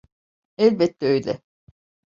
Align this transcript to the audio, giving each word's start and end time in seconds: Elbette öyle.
Elbette 0.57 1.05
öyle. 1.05 1.41